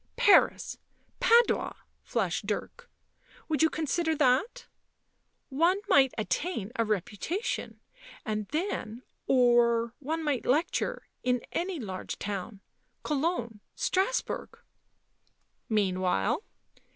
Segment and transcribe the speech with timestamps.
[0.15, 0.79] "Paris!
[1.19, 2.89] Padua!" flashed Dirk."
[3.47, 4.65] Would you con sider that?
[5.49, 7.79] One might attain a reputation,
[8.25, 12.61] and then— or one might lecture— in any large town—
[13.03, 14.57] Cologne, Strasbourg.""
[15.69, 16.41] Meanwhile